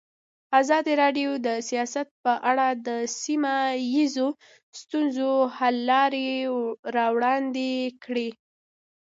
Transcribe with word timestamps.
ازادي 0.59 0.93
راډیو 1.03 1.31
د 1.47 1.49
سیاست 1.69 2.07
په 2.23 2.33
اړه 2.49 2.67
د 2.87 2.89
سیمه 3.21 3.55
ییزو 3.93 4.27
ستونزو 4.79 5.31
حل 5.57 5.75
لارې 5.91 6.29
راوړاندې 6.95 7.71
کړې. 8.03 8.27